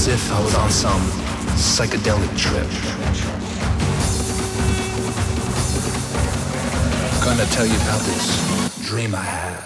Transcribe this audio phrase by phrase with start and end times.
[0.00, 1.02] as if I was on some
[1.58, 2.66] psychedelic trip.
[7.22, 9.59] Gonna tell you about this dream I had.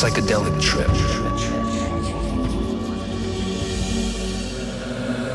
[0.00, 0.86] Psychedelic trip.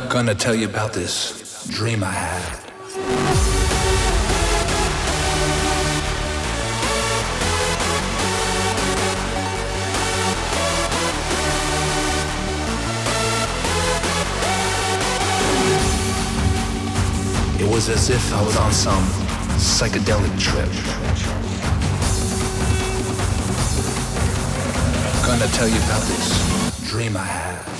[0.09, 2.59] Gonna tell you about this dream I had.
[17.59, 19.03] It was as if I was on some
[19.59, 20.69] psychedelic trip.
[25.33, 27.72] I'm gonna tell you about this dream I had.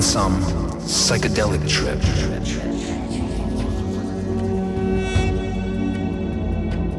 [0.00, 0.42] On some
[0.80, 2.00] psychedelic trip.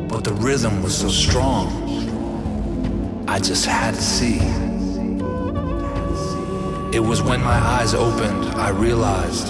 [0.08, 1.66] But the rhythm was so strong,
[3.28, 4.38] I just had to see.
[6.96, 9.48] It was when my eyes opened, I realized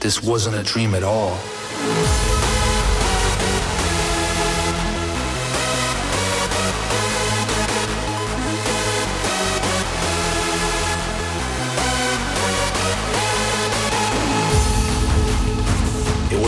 [0.00, 1.38] this wasn't a dream at all.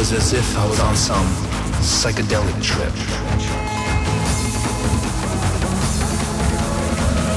[0.02, 1.26] Was as if I was on some
[1.80, 2.92] psychedelic trip.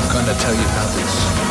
[0.01, 1.44] I'm Gonna tell you about this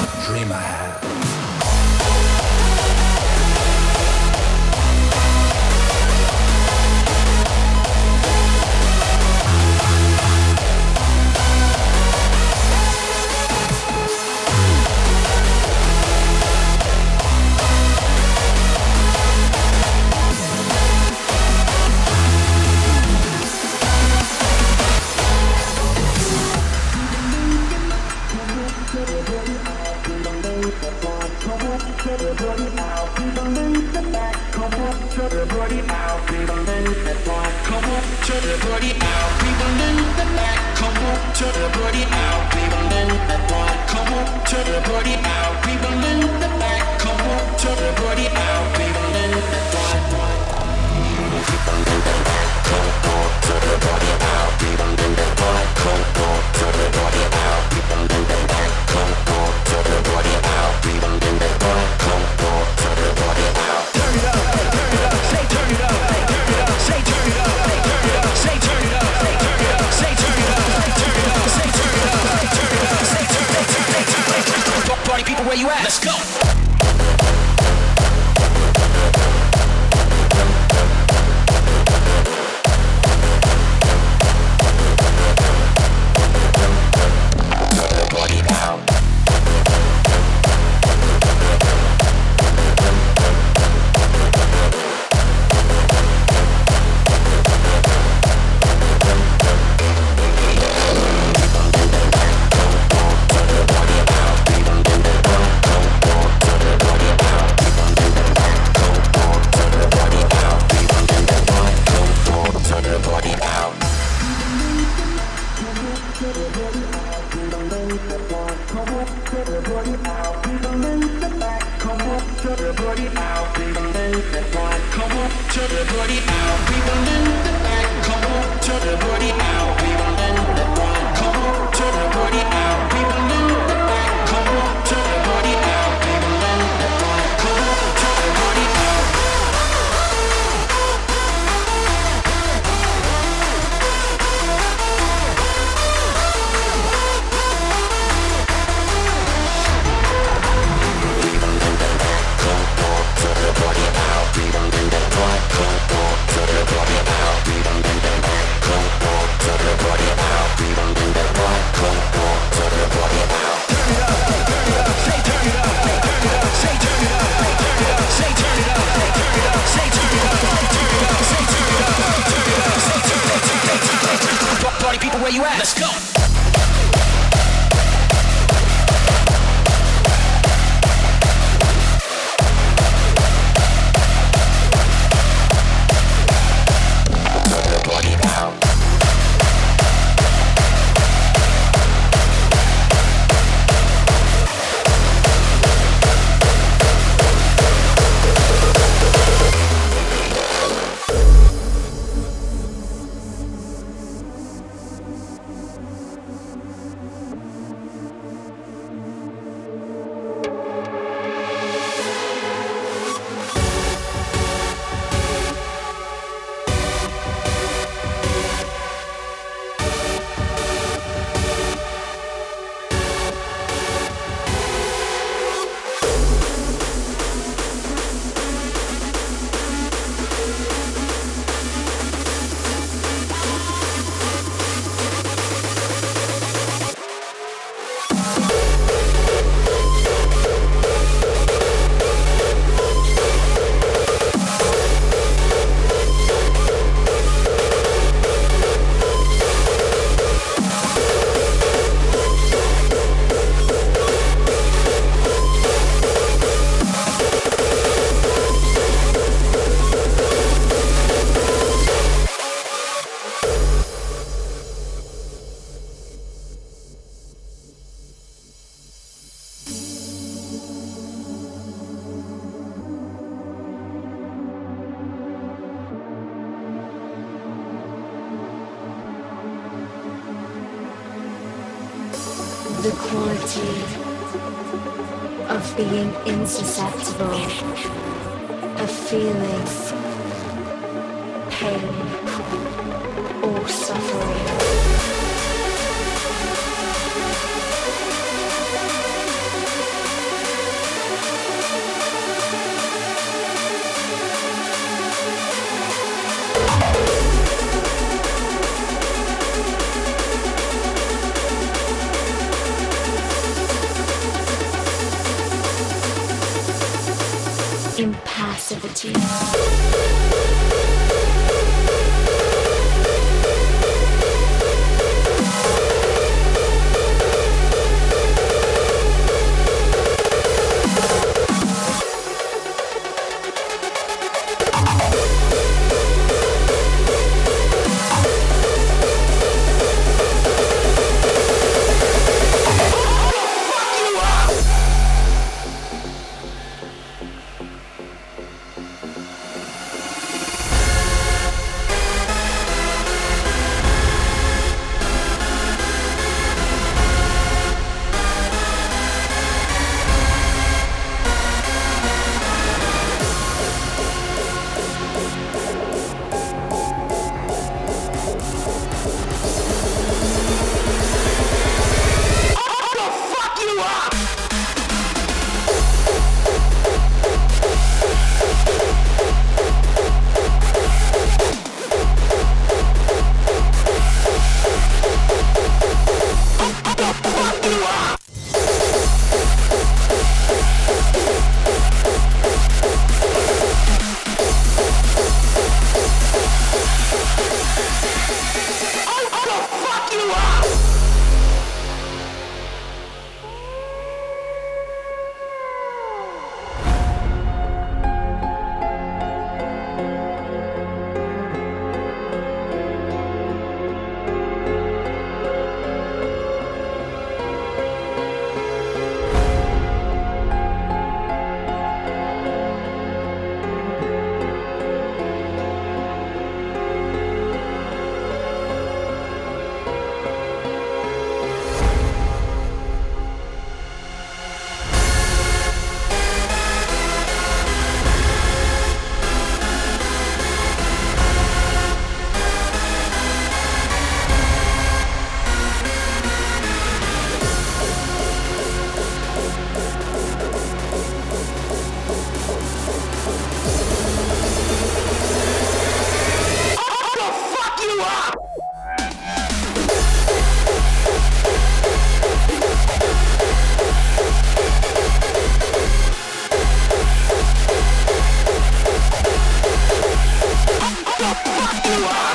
[471.32, 472.33] the!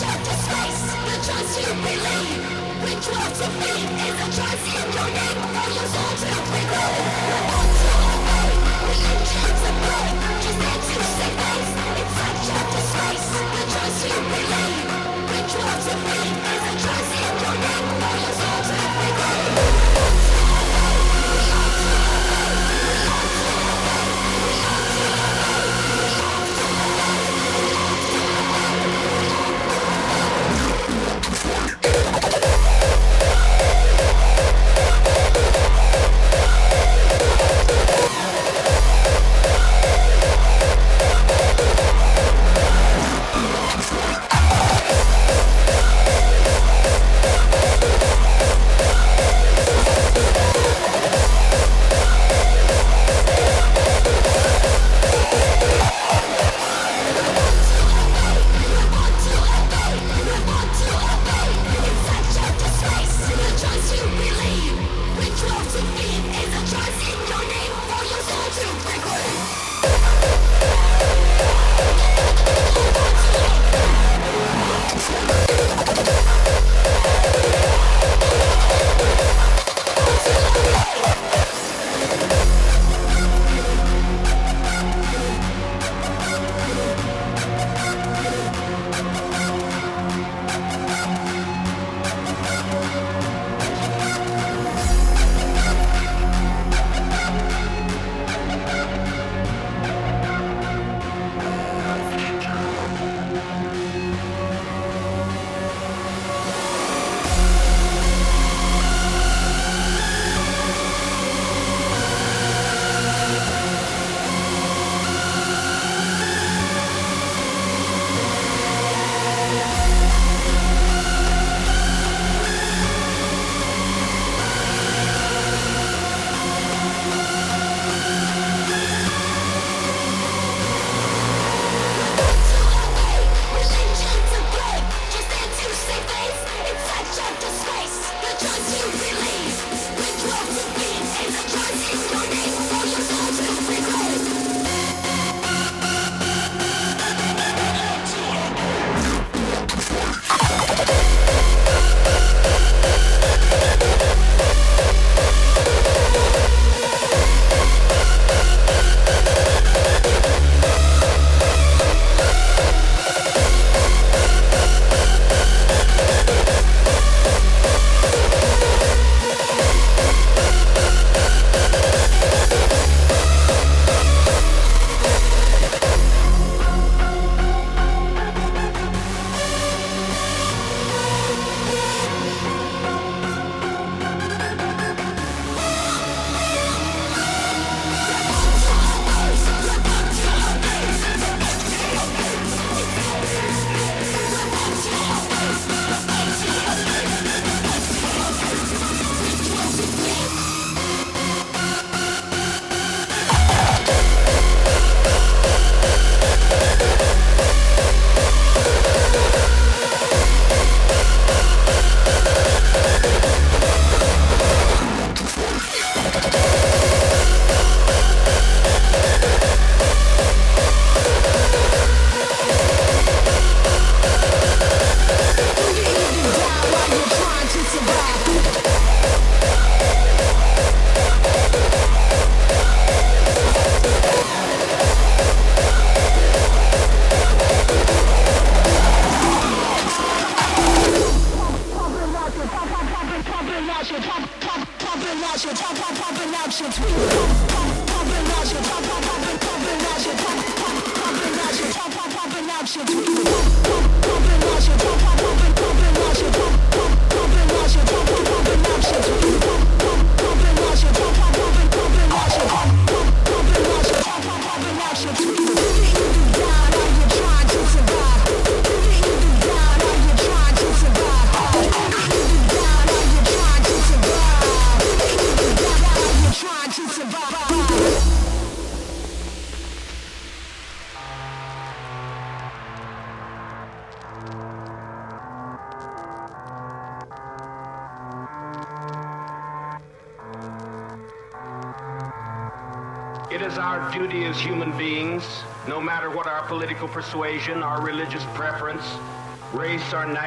[0.00, 2.42] your disgrace, the choice you believe.
[2.84, 5.38] Which wolf to feed is a choice you don't need.
[5.54, 6.92] For your soul to prevail,
[7.28, 8.50] the bones to obey.
[8.86, 10.50] The engines of pain, to
[11.18, 11.72] save face.
[11.98, 14.86] It's the choice you believe.
[15.30, 17.84] Which wolf to feed is a choice you don't need.
[18.02, 19.77] For your soul.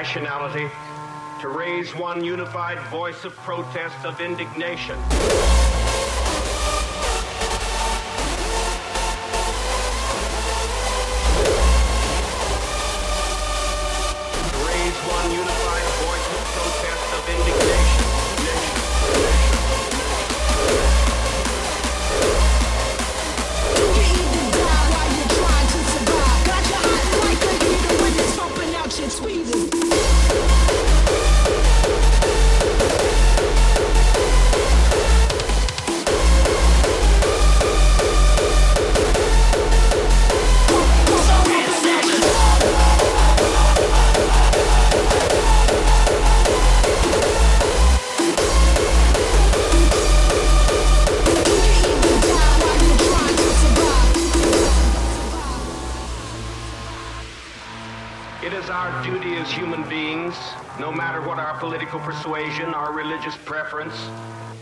[0.01, 0.67] Nationality,
[1.39, 4.97] to raise one unified voice of protest, of indignation.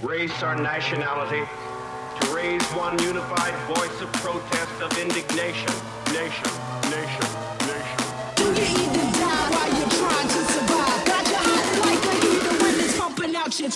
[0.04, 1.44] Race, our nationality,
[2.20, 5.72] to raise one unified voice of protest, of indignation.
[6.14, 6.52] Nation,
[6.90, 7.28] nation,
[7.68, 8.00] nation.
[8.36, 11.06] Do you even die while you're trying to survive?
[11.06, 13.70] Got your hot like a heater when it's pumping out your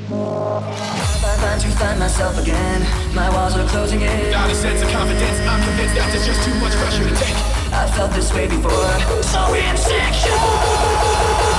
[0.00, 1.98] tweeters.
[1.98, 2.82] myself again.
[3.14, 4.30] My walls are closing in.
[4.30, 5.38] Not a sense of confidence.
[5.40, 7.36] I'm convinced that there's just too much pressure to take.
[7.72, 9.22] I felt this way before.
[9.22, 11.53] So insecure.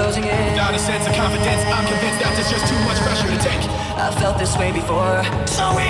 [0.00, 0.56] Closing in.
[0.56, 1.62] Not a sense of confidence.
[1.68, 3.62] I'm convinced that there's just too much pressure to take.
[4.00, 5.89] I've felt this way before, so insecure.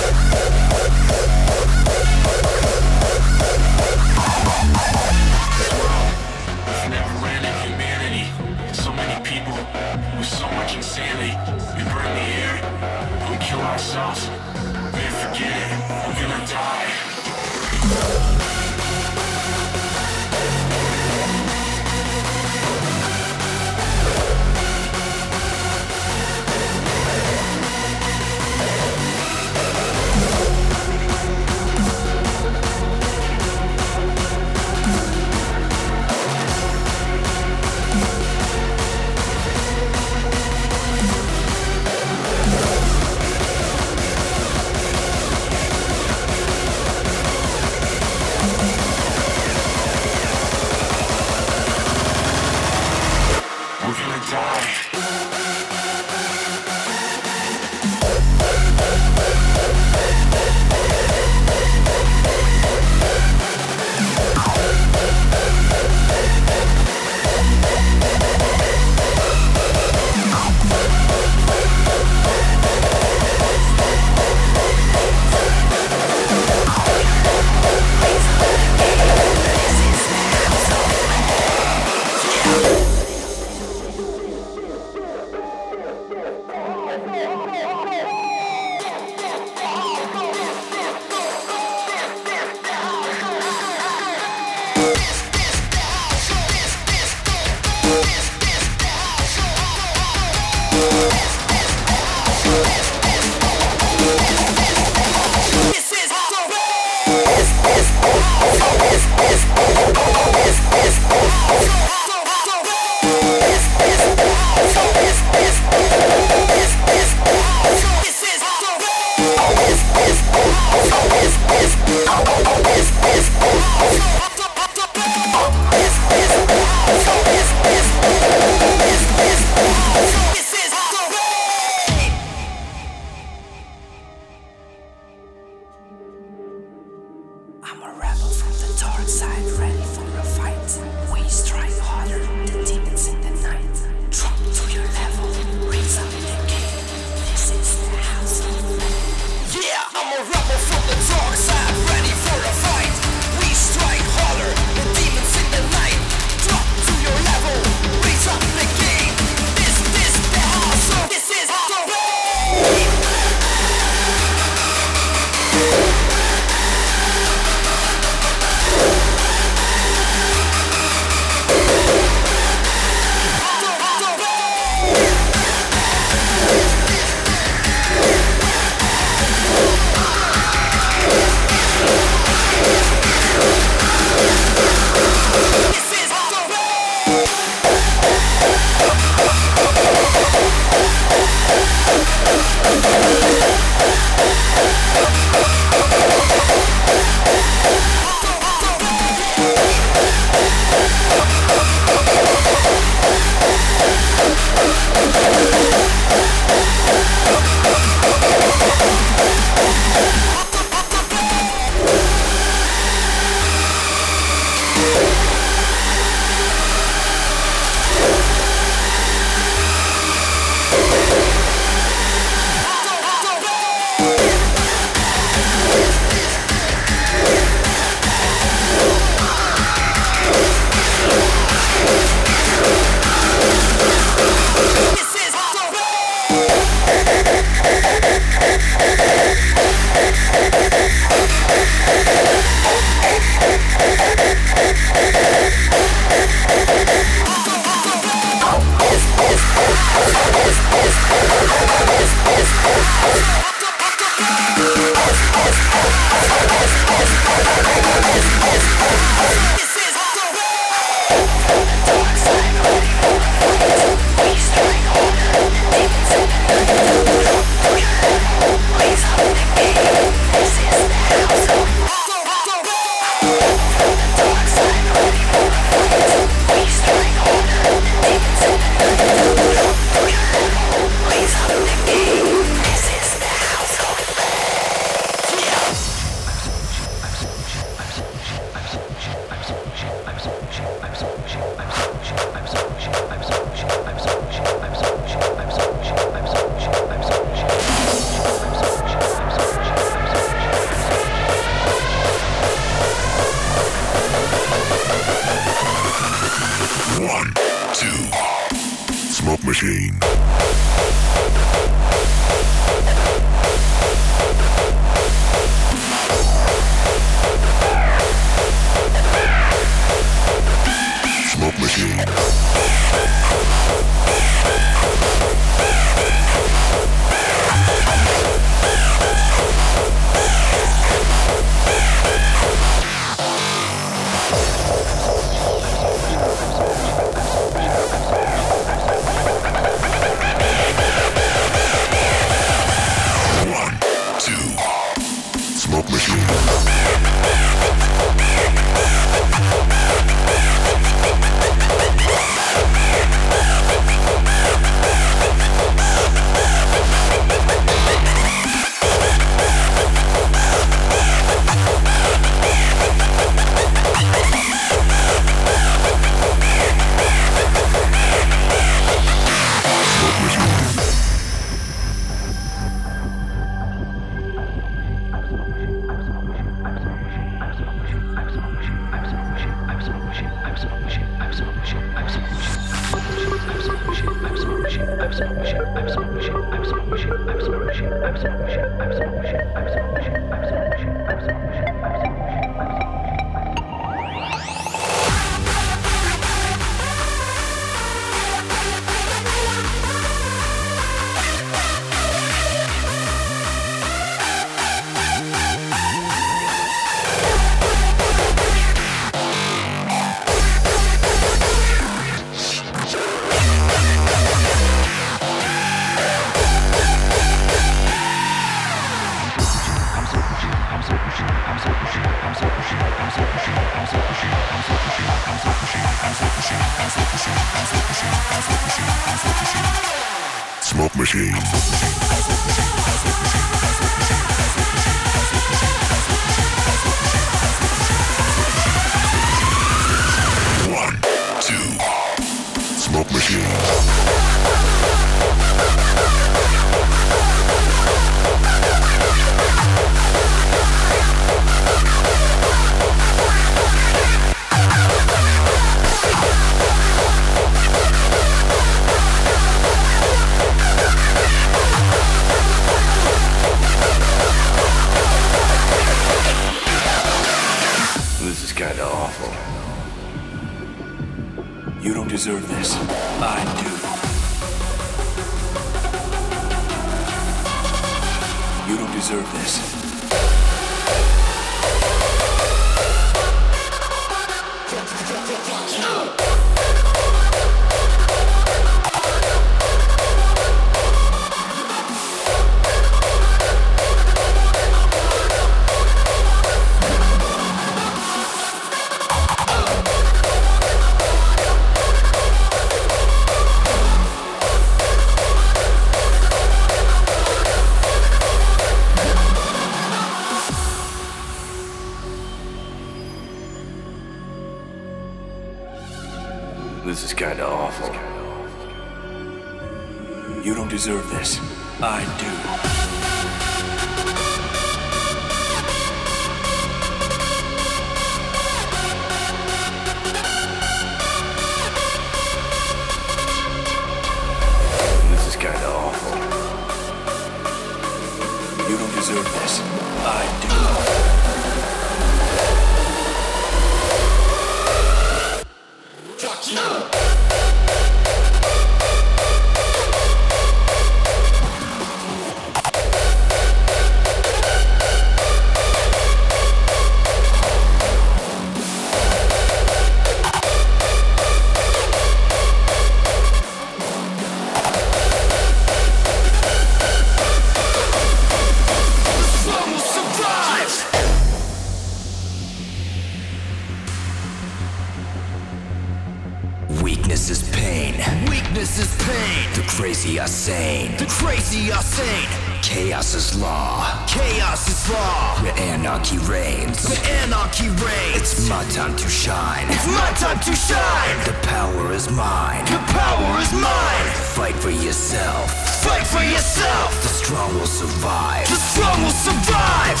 [596.34, 596.90] yourself.
[597.02, 598.48] The strong will survive.
[598.48, 600.00] The strong will survive.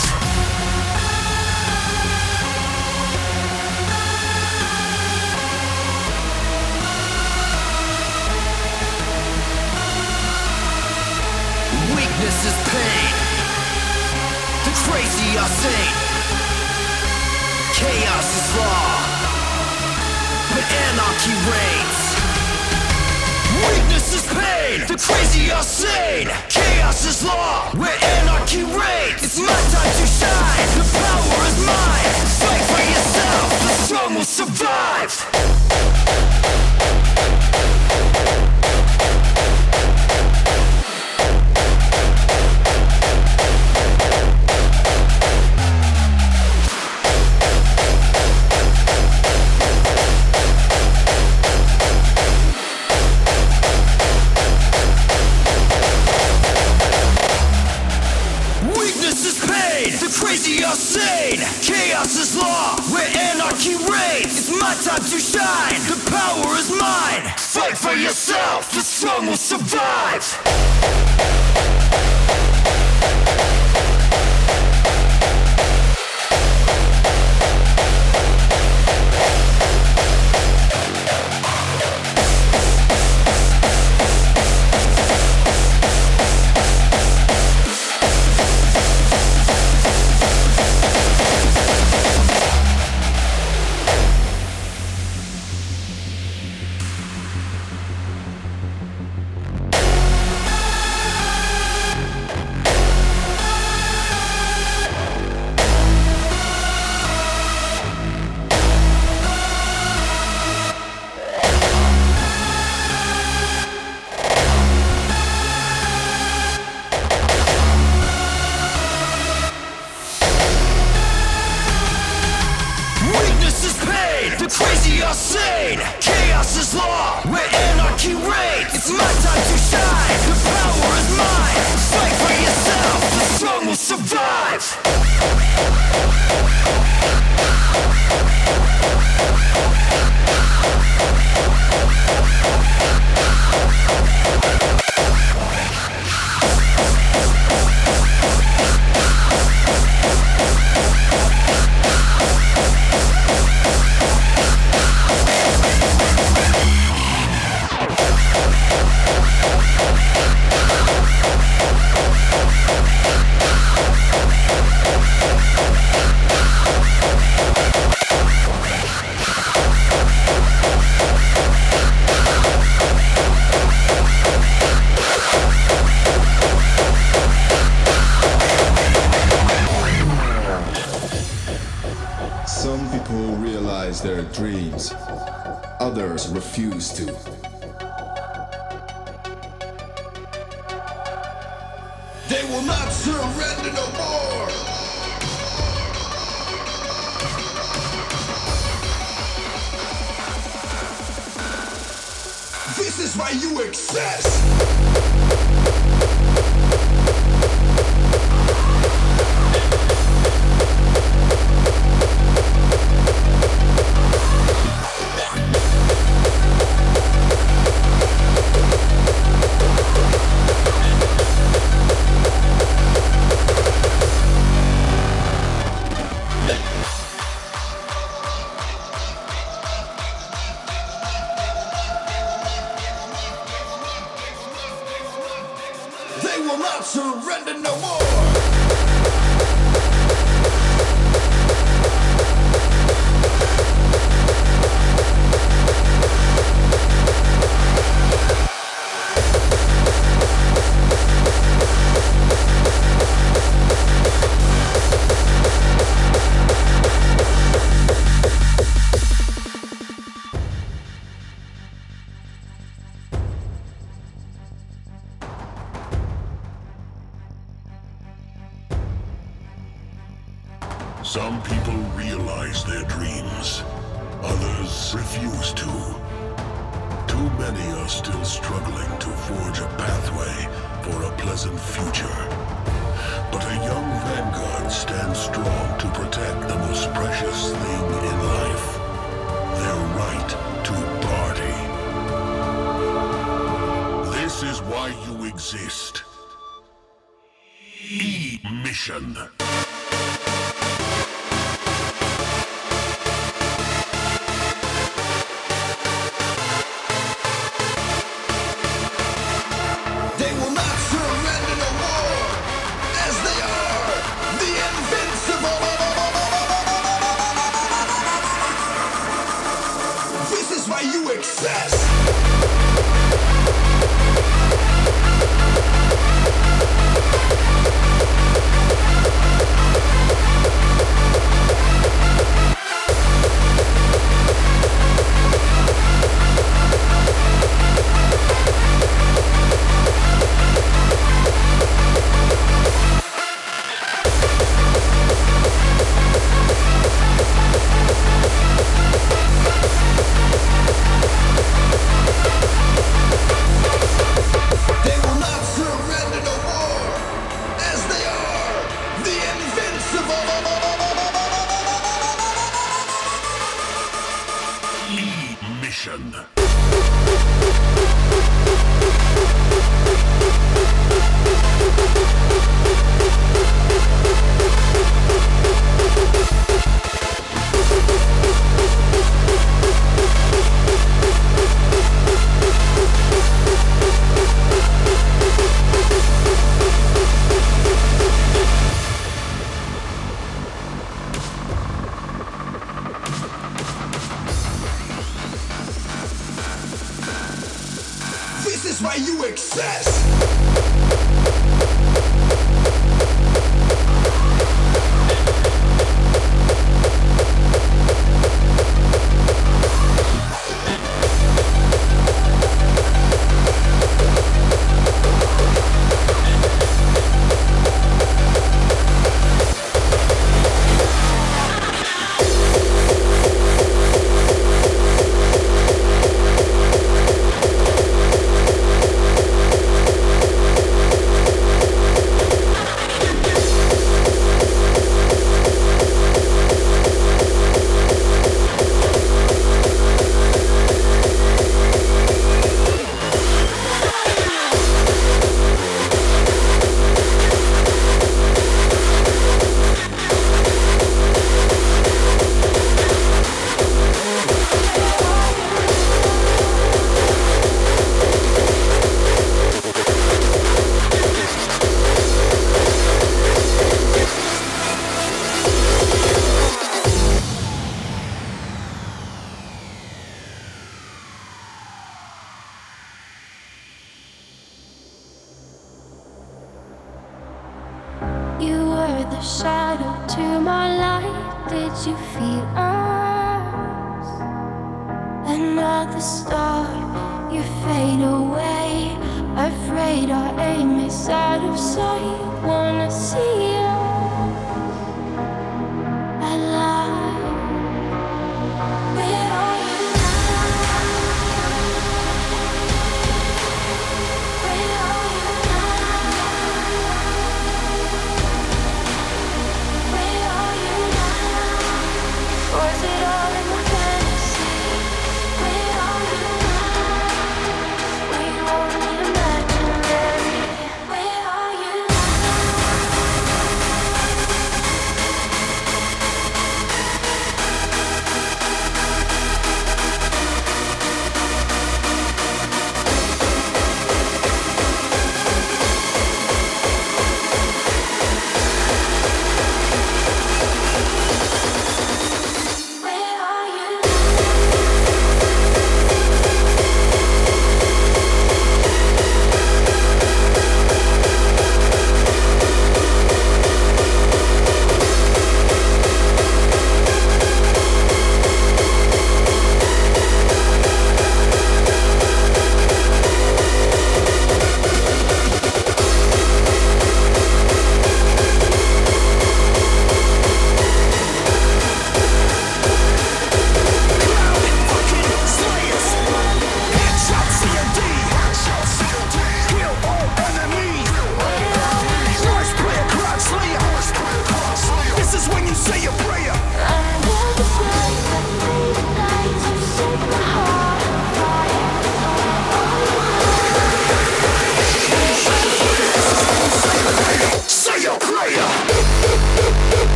[11.94, 13.14] Weakness is pain.
[14.66, 15.98] The crazy are sane.
[17.78, 18.90] Chaos is law,
[20.50, 22.00] but anarchy reigns.
[23.70, 26.28] Weakness is pain, the crazy are sane.
[26.48, 29.22] Chaos is law, where anarchy reigns.
[29.22, 32.14] It's my time to shine, the power is mine.
[32.40, 36.43] Fight for yourself, the strong will survive.
[69.34, 70.93] will survive!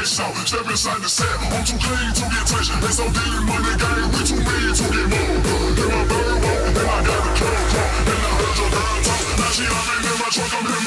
[0.00, 0.50] lights.
[0.50, 2.72] Step inside the set, I'm too clean to get touched.
[2.84, 5.76] It's so deep, money game, we too mean to get moved.
[5.76, 7.72] Then my bird, and I got a curve,
[8.06, 9.24] Then I heard your girl talk.
[9.38, 10.79] Now she hopping in my truck, I'm here.